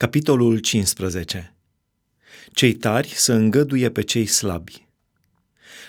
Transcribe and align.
Capitolul 0.00 0.58
15 0.58 1.56
Cei 2.52 2.72
tari 2.72 3.08
să 3.08 3.32
îngăduie 3.32 3.90
pe 3.90 4.02
cei 4.02 4.26
slabi. 4.26 4.86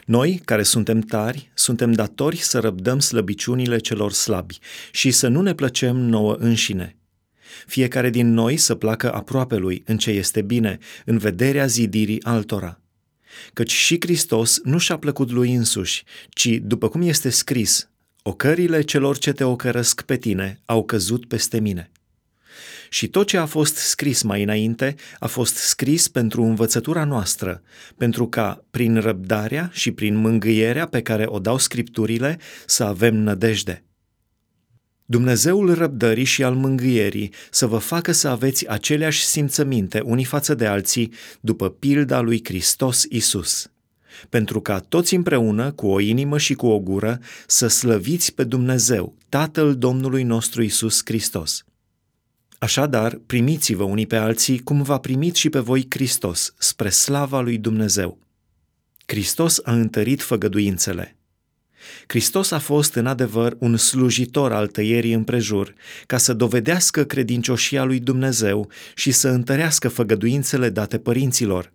Noi, 0.06 0.42
care 0.46 0.64
suntem 0.64 1.00
tari, 1.00 1.52
suntem 1.54 1.92
datori 1.92 2.38
să 2.38 2.60
răbdăm 2.60 3.00
slăbiciunile 3.00 3.78
celor 3.78 4.12
slabi 4.12 4.60
și 4.92 5.12
să 5.12 5.28
nu 5.28 5.42
ne 5.42 5.54
plăcem 5.54 5.96
nouă 5.96 6.36
înșine. 6.40 6.98
Fiecare 7.68 8.10
din 8.10 8.34
noi 8.34 8.58
să 8.58 8.76
placă 8.76 9.14
aproape 9.14 9.56
lui 9.56 9.84
în 9.86 9.98
ce 9.98 10.10
este 10.10 10.42
bine, 10.42 10.78
în 11.06 11.18
vederea 11.18 11.66
zidirii 11.66 12.24
altora. 12.24 12.82
Căci 13.54 13.72
și 13.72 13.98
Hristos 14.00 14.60
nu 14.64 14.78
și-a 14.78 14.98
plăcut 14.98 15.32
lui 15.32 15.54
însuși, 15.54 16.04
ci, 16.30 16.48
după 16.62 16.90
cum 16.90 17.02
este 17.02 17.30
scris, 17.30 17.90
ocările 18.22 18.82
celor 18.82 19.18
ce 19.18 19.32
te 19.32 19.44
ocărăsc 19.44 20.02
pe 20.02 20.18
tine 20.18 20.60
au 20.66 20.84
căzut 20.84 21.26
peste 21.26 21.60
mine. 21.60 21.92
Și 22.90 23.08
tot 23.08 23.28
ce 23.28 23.38
a 23.38 23.46
fost 23.46 23.76
scris 23.76 24.22
mai 24.22 24.44
înainte 24.44 24.96
a 25.20 25.28
fost 25.28 25.56
scris 25.56 26.08
pentru 26.08 26.44
învățătura 26.44 27.04
noastră, 27.04 27.62
pentru 27.98 28.28
ca, 28.28 28.66
prin 28.72 29.00
răbdarea 29.00 29.70
și 29.74 29.92
prin 29.92 30.16
mângâierea 30.16 30.86
pe 30.86 31.02
care 31.02 31.26
o 31.28 31.40
dau 31.40 31.58
scripturile, 31.58 32.40
să 32.66 32.84
avem 32.84 33.16
nădejde. 33.16 33.84
Dumnezeul 35.12 35.74
răbdării 35.74 36.24
și 36.24 36.44
al 36.44 36.56
mângâierii 36.56 37.34
să 37.50 37.66
vă 37.66 37.78
facă 37.78 38.12
să 38.12 38.28
aveți 38.28 38.68
aceleași 38.68 39.26
simțăminte 39.26 40.00
unii 40.00 40.24
față 40.24 40.56
de 40.56 40.66
alții 40.66 41.14
după 41.42 41.70
pilda 41.70 42.22
lui 42.22 42.42
Hristos 42.44 43.06
Isus, 43.10 43.72
pentru 44.30 44.62
ca 44.62 44.80
toți 44.80 45.16
împreună, 45.16 45.72
cu 45.72 45.88
o 45.88 46.00
inimă 46.00 46.38
și 46.38 46.54
cu 46.54 46.68
o 46.68 46.80
gură, 46.80 47.20
să 47.48 47.68
slăviți 47.68 48.34
pe 48.34 48.44
Dumnezeu, 48.44 49.16
Tatăl 49.30 49.76
Domnului 49.76 50.24
nostru 50.24 50.64
Isus 50.64 51.02
Hristos. 51.06 51.64
Așadar, 52.64 53.22
primiți-vă 53.26 53.84
unii 53.84 54.08
pe 54.08 54.16
alții 54.16 54.60
cum 54.60 54.82
v-a 54.82 54.98
primit 54.98 55.36
și 55.36 55.50
pe 55.50 55.60
voi 55.60 55.86
Hristos, 55.90 56.54
spre 56.58 56.90
slava 56.90 57.40
lui 57.40 57.58
Dumnezeu. 57.58 58.20
Hristos 59.06 59.60
a 59.64 59.72
întărit 59.72 60.22
făgăduințele. 60.22 61.18
Hristos 62.08 62.52
a 62.52 62.60
fost 62.60 62.94
în 62.94 63.06
adevăr 63.06 63.56
un 63.60 63.78
slujitor 63.78 64.52
al 64.52 64.68
tăierii 64.68 65.14
împrejur, 65.14 65.74
ca 66.06 66.18
să 66.18 66.34
dovedească 66.34 67.04
credincioșia 67.04 67.84
lui 67.84 68.00
Dumnezeu 68.00 68.70
și 68.96 69.12
să 69.12 69.28
întărească 69.28 69.90
făgăduințele 69.90 70.70
date 70.70 70.98
părinților, 70.98 71.74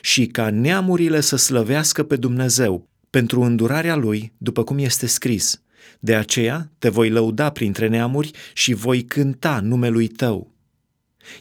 și 0.00 0.26
ca 0.26 0.50
neamurile 0.50 1.20
să 1.20 1.36
slăvească 1.36 2.02
pe 2.02 2.16
Dumnezeu 2.16 2.88
pentru 3.10 3.40
îndurarea 3.40 3.96
lui, 3.96 4.32
după 4.38 4.64
cum 4.64 4.78
este 4.78 5.06
scris– 5.06 5.56
de 6.00 6.14
aceea 6.14 6.70
te 6.78 6.88
voi 6.88 7.10
lăuda 7.10 7.50
printre 7.50 7.88
neamuri 7.88 8.30
și 8.52 8.72
voi 8.72 9.04
cânta 9.04 9.60
numelui 9.60 10.08
tău. 10.08 10.54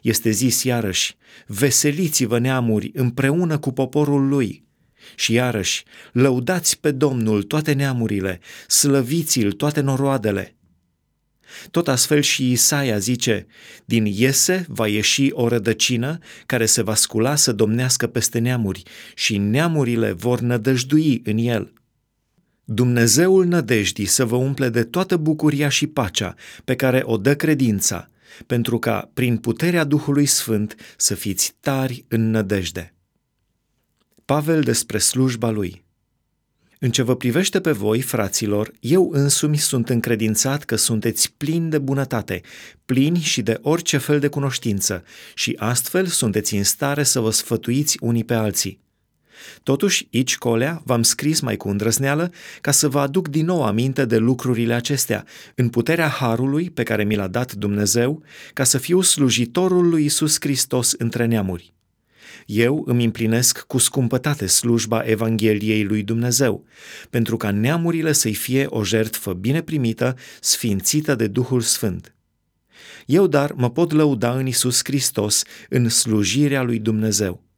Este 0.01 0.29
zis 0.29 0.63
iarăși, 0.63 1.15
veseliți-vă 1.47 2.39
neamuri 2.39 2.91
împreună 2.93 3.57
cu 3.57 3.71
poporul 3.71 4.27
lui. 4.27 4.63
Și 5.15 5.33
iarăși, 5.33 5.83
lăudați 6.11 6.79
pe 6.79 6.91
Domnul 6.91 7.43
toate 7.43 7.73
neamurile, 7.73 8.39
slăviți-l 8.67 9.51
toate 9.51 9.81
noroadele. 9.81 10.55
Tot 11.71 11.87
astfel 11.87 12.21
și 12.21 12.51
Isaia 12.51 12.97
zice, 12.97 13.47
din 13.85 14.05
Iese 14.05 14.65
va 14.67 14.87
ieși 14.87 15.29
o 15.31 15.47
rădăcină 15.47 16.17
care 16.45 16.65
se 16.65 16.81
va 16.81 16.95
scula 16.95 17.35
să 17.35 17.51
domnească 17.51 18.07
peste 18.07 18.39
neamuri 18.39 18.83
și 19.15 19.37
neamurile 19.37 20.11
vor 20.11 20.39
nădăjdui 20.39 21.21
în 21.25 21.37
el. 21.37 21.73
Dumnezeul 22.65 23.45
nădejdii 23.45 24.05
să 24.05 24.25
vă 24.25 24.35
umple 24.35 24.69
de 24.69 24.83
toată 24.83 25.17
bucuria 25.17 25.69
și 25.69 25.87
pacea 25.87 26.35
pe 26.63 26.75
care 26.75 27.01
o 27.05 27.17
dă 27.17 27.35
credința, 27.35 28.09
pentru 28.47 28.79
ca, 28.79 29.09
prin 29.13 29.37
puterea 29.37 29.83
Duhului 29.83 30.25
Sfânt, 30.25 30.75
să 30.97 31.15
fiți 31.15 31.55
tari 31.59 32.05
în 32.07 32.29
nădejde. 32.29 32.93
Pavel 34.25 34.61
despre 34.61 34.97
slujba 34.97 35.49
lui 35.49 35.83
În 36.79 36.91
ce 36.91 37.01
vă 37.01 37.15
privește 37.15 37.61
pe 37.61 37.71
voi, 37.71 38.01
fraților, 38.01 38.71
eu 38.79 39.09
însumi 39.13 39.57
sunt 39.57 39.89
încredințat 39.89 40.63
că 40.63 40.75
sunteți 40.75 41.33
plini 41.37 41.69
de 41.69 41.77
bunătate, 41.77 42.41
plini 42.85 43.19
și 43.19 43.41
de 43.41 43.59
orice 43.61 43.97
fel 43.97 44.19
de 44.19 44.27
cunoștință, 44.27 45.03
și 45.33 45.55
astfel 45.57 46.05
sunteți 46.05 46.55
în 46.55 46.63
stare 46.63 47.03
să 47.03 47.19
vă 47.19 47.31
sfătuiți 47.31 47.97
unii 48.01 48.23
pe 48.23 48.33
alții. 48.33 48.79
Totuși, 49.63 50.07
aici, 50.13 50.37
colea, 50.37 50.81
v-am 50.85 51.03
scris 51.03 51.39
mai 51.39 51.57
cu 51.57 51.69
îndrăzneală 51.69 52.31
ca 52.61 52.71
să 52.71 52.89
vă 52.89 52.99
aduc 52.99 53.27
din 53.27 53.45
nou 53.45 53.63
aminte 53.63 54.05
de 54.05 54.17
lucrurile 54.17 54.73
acestea, 54.73 55.25
în 55.55 55.69
puterea 55.69 56.07
harului 56.07 56.69
pe 56.69 56.83
care 56.83 57.03
mi 57.03 57.15
l-a 57.15 57.27
dat 57.27 57.53
Dumnezeu, 57.53 58.23
ca 58.53 58.63
să 58.63 58.77
fiu 58.77 59.01
slujitorul 59.01 59.89
lui 59.89 60.05
Isus 60.05 60.35
Hristos 60.39 60.93
între 60.97 61.25
neamuri. 61.25 61.73
Eu 62.45 62.83
îmi 62.85 63.03
împlinesc 63.03 63.59
cu 63.59 63.77
scumpătate 63.77 64.45
slujba 64.45 65.01
Evangheliei 65.05 65.83
lui 65.83 66.03
Dumnezeu, 66.03 66.65
pentru 67.09 67.37
ca 67.37 67.51
neamurile 67.51 68.11
să-i 68.11 68.33
fie 68.33 68.65
o 68.69 68.83
jertfă 68.83 69.33
bine 69.33 69.61
primită, 69.61 70.15
sfințită 70.39 71.15
de 71.15 71.27
Duhul 71.27 71.61
Sfânt. 71.61 72.15
Eu, 73.05 73.27
dar, 73.27 73.51
mă 73.51 73.71
pot 73.71 73.91
lăuda 73.91 74.33
în 74.33 74.47
Isus 74.47 74.79
Hristos, 74.83 75.43
în 75.69 75.89
slujirea 75.89 76.61
lui 76.61 76.79
Dumnezeu 76.79 77.49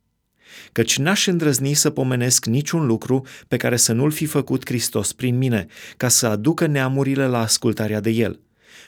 căci 0.71 0.97
n-aș 0.97 1.27
îndrăzni 1.27 1.73
să 1.73 1.89
pomenesc 1.89 2.45
niciun 2.45 2.85
lucru 2.85 3.25
pe 3.47 3.57
care 3.57 3.75
să 3.75 3.93
nu-l 3.93 4.11
fi 4.11 4.25
făcut 4.25 4.65
Hristos 4.65 5.13
prin 5.13 5.37
mine, 5.37 5.65
ca 5.97 6.07
să 6.07 6.27
aducă 6.27 6.65
neamurile 6.65 7.25
la 7.25 7.39
ascultarea 7.39 7.99
de 7.99 8.09
El, 8.09 8.39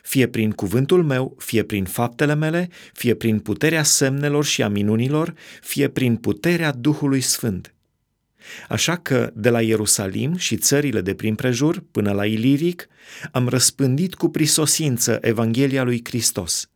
fie 0.02 0.28
prin 0.28 0.52
cuvântul 0.52 1.04
meu, 1.04 1.36
fie 1.38 1.64
prin 1.64 1.86
faptele 1.86 2.36
mele, 2.36 2.70
fie 2.94 3.14
prin 3.14 3.40
puterea 3.40 3.84
semnelor 3.84 4.46
și 4.46 4.64
a 4.64 4.68
minunilor, 4.68 5.34
fie 5.62 5.88
prin 5.88 6.16
puterea 6.16 6.72
Duhului 6.72 7.22
Sfânt. 7.22 7.74
Așa 8.70 8.96
că, 8.96 9.32
de 9.34 9.50
la 9.50 9.62
Ierusalim 9.62 10.36
și 10.36 10.58
țările 10.58 11.02
de 11.02 11.14
prin 11.14 11.36
prejur 11.36 11.84
până 11.92 12.12
la 12.12 12.26
Iliric, 12.26 12.88
am 13.32 13.48
răspândit 13.48 14.16
cu 14.16 14.30
prisosință 14.30 15.18
Evanghelia 15.22 15.84
lui 15.84 16.02
Hristos– 16.04 16.70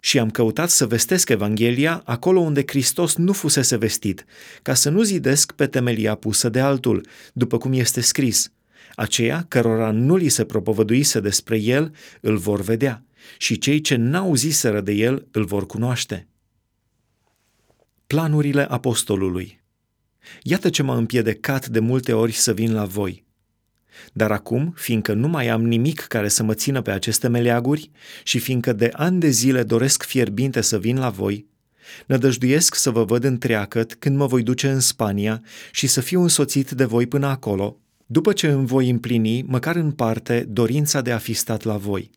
și 0.00 0.18
am 0.18 0.30
căutat 0.30 0.70
să 0.70 0.86
vestesc 0.86 1.28
Evanghelia 1.28 2.02
acolo 2.04 2.40
unde 2.40 2.62
Hristos 2.66 3.16
nu 3.16 3.32
fusese 3.32 3.76
vestit, 3.76 4.24
ca 4.62 4.74
să 4.74 4.90
nu 4.90 5.02
zidesc 5.02 5.52
pe 5.52 5.66
temelia 5.66 6.14
pusă 6.14 6.48
de 6.48 6.60
altul, 6.60 7.06
după 7.32 7.58
cum 7.58 7.72
este 7.72 8.00
scris. 8.00 8.52
Aceia 8.94 9.44
cărora 9.48 9.90
nu 9.90 10.16
li 10.16 10.28
se 10.28 10.44
propovăduise 10.44 11.20
despre 11.20 11.58
el 11.58 11.94
îl 12.20 12.36
vor 12.36 12.60
vedea 12.60 13.04
și 13.38 13.58
cei 13.58 13.80
ce 13.80 13.96
n-auziseră 13.96 14.80
de 14.80 14.92
el 14.92 15.26
îl 15.30 15.44
vor 15.44 15.66
cunoaște. 15.66 16.28
Planurile 18.06 18.62
apostolului 18.62 19.62
Iată 20.42 20.70
ce 20.70 20.82
m-a 20.82 20.96
împiedicat 20.96 21.68
de 21.68 21.78
multe 21.78 22.12
ori 22.12 22.32
să 22.32 22.52
vin 22.52 22.72
la 22.74 22.84
voi– 22.84 23.22
dar 24.12 24.30
acum, 24.32 24.72
fiindcă 24.76 25.12
nu 25.12 25.28
mai 25.28 25.48
am 25.48 25.66
nimic 25.66 26.00
care 26.00 26.28
să 26.28 26.42
mă 26.42 26.54
țină 26.54 26.82
pe 26.82 26.90
aceste 26.90 27.28
meleaguri 27.28 27.90
și 28.22 28.38
fiindcă 28.38 28.72
de 28.72 28.90
ani 28.92 29.20
de 29.20 29.28
zile 29.28 29.62
doresc 29.62 30.02
fierbinte 30.02 30.60
să 30.60 30.78
vin 30.78 30.98
la 30.98 31.10
voi, 31.10 31.46
nădăjduiesc 32.06 32.74
să 32.74 32.90
vă 32.90 33.04
văd 33.04 33.24
întreagăt 33.24 33.94
când 33.94 34.16
mă 34.16 34.26
voi 34.26 34.42
duce 34.42 34.70
în 34.70 34.80
Spania 34.80 35.42
și 35.70 35.86
să 35.86 36.00
fiu 36.00 36.22
însoțit 36.22 36.70
de 36.70 36.84
voi 36.84 37.06
până 37.06 37.26
acolo, 37.26 37.78
după 38.06 38.32
ce 38.32 38.48
îmi 38.48 38.66
voi 38.66 38.90
împlini, 38.90 39.42
măcar 39.42 39.76
în 39.76 39.90
parte, 39.90 40.46
dorința 40.48 41.00
de 41.00 41.12
a 41.12 41.18
fi 41.18 41.32
stat 41.32 41.62
la 41.62 41.76
voi. 41.76 42.10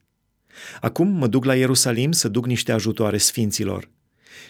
Acum 0.82 1.08
mă 1.08 1.28
duc 1.28 1.46
la 1.46 1.56
Ierusalim 1.56 2.12
să 2.12 2.28
duc 2.28 2.46
niște 2.46 2.72
ajutoare 2.72 3.18
sfinților– 3.18 3.90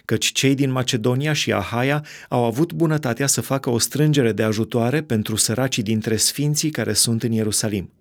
căci 0.06 0.32
cei 0.32 0.56
din 0.56 0.72
Macedonia 0.72 1.34
și 1.34 1.52
Ahaia 1.52 2.06
au 2.30 2.44
avut 2.44 2.74
bunătatea 2.74 3.28
să 3.28 3.42
facă 3.42 3.70
o 3.70 3.80
strângere 3.80 4.32
de 4.32 4.44
ajutoare 4.44 5.02
pentru 5.02 5.36
săracii 5.36 5.84
dintre 5.84 6.16
sfinții 6.16 6.70
care 6.70 6.94
sunt 6.94 7.24
în 7.24 7.32
Ierusalim. 7.32 7.92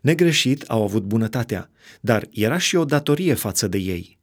Negreșit 0.00 0.62
au 0.62 0.82
avut 0.82 1.02
bunătatea, 1.02 1.70
dar 2.00 2.26
era 2.30 2.58
și 2.58 2.76
o 2.76 2.84
datorie 2.84 3.34
față 3.34 3.68
de 3.68 3.78
ei. 3.78 4.18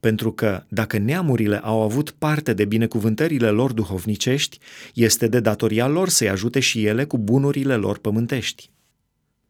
Pentru 0.00 0.32
că, 0.32 0.64
dacă 0.68 0.98
neamurile 0.98 1.58
au 1.58 1.82
avut 1.82 2.10
parte 2.10 2.52
de 2.52 2.64
binecuvântările 2.64 3.48
lor 3.48 3.72
duhovnicești, 3.72 4.58
este 4.94 5.28
de 5.28 5.40
datoria 5.40 5.86
lor 5.86 6.08
să-i 6.08 6.28
ajute 6.28 6.60
și 6.60 6.84
ele 6.84 7.04
cu 7.04 7.18
bunurile 7.18 7.74
lor 7.74 7.98
pământești. 7.98 8.70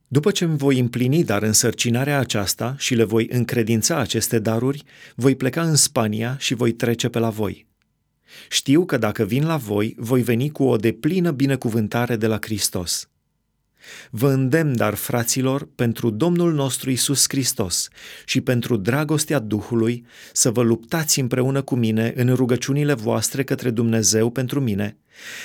După 0.08 0.30
ce 0.30 0.44
îmi 0.44 0.56
voi 0.56 0.78
împlini 0.78 1.24
dar 1.24 1.42
însărcinarea 1.42 2.18
aceasta 2.18 2.74
și 2.78 2.94
le 2.94 3.04
voi 3.04 3.28
încredința 3.30 3.98
aceste 3.98 4.38
daruri, 4.38 4.82
voi 5.14 5.36
pleca 5.36 5.62
în 5.62 5.76
Spania 5.76 6.36
și 6.38 6.54
voi 6.54 6.72
trece 6.72 7.08
pe 7.08 7.18
la 7.18 7.30
voi. 7.30 7.66
Știu 8.48 8.84
că 8.84 8.96
dacă 8.96 9.24
vin 9.24 9.46
la 9.46 9.56
voi, 9.56 9.94
voi 9.98 10.22
veni 10.22 10.50
cu 10.50 10.64
o 10.64 10.76
deplină 10.76 11.30
binecuvântare 11.30 12.16
de 12.16 12.26
la 12.26 12.38
Hristos. 12.40 13.08
Vă 14.10 14.30
îndemn, 14.30 14.76
dar, 14.76 14.94
fraților, 14.94 15.68
pentru 15.74 16.10
Domnul 16.10 16.52
nostru 16.52 16.90
Isus 16.90 17.24
Hristos 17.28 17.88
și 18.24 18.40
pentru 18.40 18.76
dragostea 18.76 19.38
Duhului, 19.38 20.04
să 20.32 20.50
vă 20.50 20.62
luptați 20.62 21.20
împreună 21.20 21.62
cu 21.62 21.74
mine 21.74 22.12
în 22.16 22.34
rugăciunile 22.34 22.94
voastre 22.94 23.44
către 23.44 23.70
Dumnezeu 23.70 24.30
pentru 24.30 24.60
mine, 24.60 24.96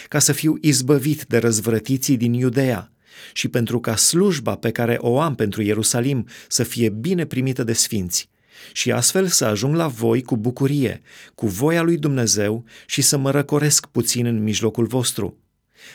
ca 0.07 0.19
să 0.19 0.31
fiu 0.31 0.57
izbăvit 0.61 1.25
de 1.25 1.37
răzvrătiții 1.37 2.17
din 2.17 2.33
Iudea, 2.33 2.91
și 3.33 3.47
pentru 3.47 3.79
ca 3.79 3.95
slujba 3.95 4.55
pe 4.55 4.71
care 4.71 4.97
o 4.99 5.19
am 5.19 5.35
pentru 5.35 5.61
Ierusalim 5.61 6.27
să 6.47 6.63
fie 6.63 6.89
bine 6.89 7.25
primită 7.25 7.63
de 7.63 7.73
sfinți 7.73 8.29
și 8.73 8.91
astfel 8.91 9.27
să 9.27 9.45
ajung 9.45 9.75
la 9.75 9.87
voi 9.87 10.21
cu 10.21 10.37
bucurie, 10.37 11.01
cu 11.35 11.47
voia 11.47 11.81
lui 11.81 11.97
Dumnezeu 11.97 12.63
și 12.85 13.01
să 13.01 13.17
mă 13.17 13.31
răcoresc 13.31 13.85
puțin 13.85 14.25
în 14.25 14.43
mijlocul 14.43 14.85
vostru. 14.85 15.37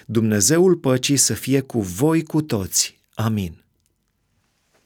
Dumnezeul 0.06 0.76
păcii 0.76 1.16
să 1.16 1.34
fie 1.34 1.60
cu 1.60 1.80
voi 1.80 2.22
cu 2.22 2.42
toți. 2.42 3.00
Amin. 3.14 3.63